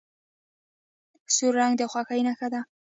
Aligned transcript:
سور 1.35 1.53
رنګ 1.59 1.73
د 1.77 1.81
خوښۍ 1.91 2.21
نښه 2.27 2.47
ده. 2.53 2.61